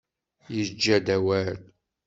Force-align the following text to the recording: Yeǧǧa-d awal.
Yeǧǧa-d 0.55 1.07
awal. 1.15 1.57